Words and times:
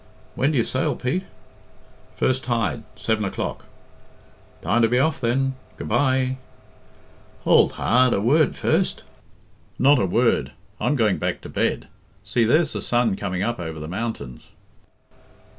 "When 0.33 0.49
do 0.51 0.57
you 0.57 0.63
sail, 0.63 0.95
Pete?" 0.95 1.25
"First 2.15 2.43
tide 2.43 2.81
seven 2.95 3.23
o'clock." 3.23 3.65
"Time 4.63 4.81
to 4.81 4.87
be 4.87 4.97
off, 4.97 5.21
then. 5.21 5.53
Good 5.77 5.89
bye!" 5.89 6.37
"Hould 7.43 7.73
hard 7.73 8.15
a 8.15 8.19
word 8.19 8.55
first." 8.55 9.03
"Not 9.77 9.99
a 9.99 10.07
word. 10.07 10.53
I'm 10.79 10.95
going 10.95 11.19
back 11.19 11.39
to 11.41 11.49
bed. 11.49 11.87
See, 12.23 12.45
there's 12.45 12.73
the 12.73 12.81
sun 12.81 13.15
coming 13.15 13.43
up 13.43 13.59
over 13.59 13.79
the 13.79 13.87
mountains." 13.87 14.47